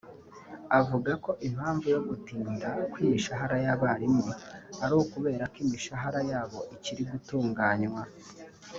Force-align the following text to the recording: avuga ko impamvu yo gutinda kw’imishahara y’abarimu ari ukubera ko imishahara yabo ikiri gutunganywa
avuga 0.79 1.11
ko 1.23 1.31
impamvu 1.47 1.85
yo 1.95 2.01
gutinda 2.07 2.67
kw’imishahara 2.91 3.55
y’abarimu 3.65 4.25
ari 4.83 4.93
ukubera 5.03 5.43
ko 5.51 5.57
imishahara 5.65 6.19
yabo 6.31 6.59
ikiri 6.75 7.03
gutunganywa 7.11 8.03